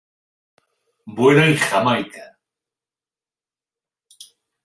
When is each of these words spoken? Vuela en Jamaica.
Vuela 1.15 1.45
en 1.45 1.57
Jamaica. 1.67 2.25